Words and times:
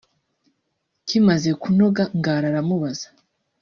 kimaze 1.07 1.49
kunoga 1.61 2.03
Ngara 2.17 2.45
aramubaza 2.51 3.07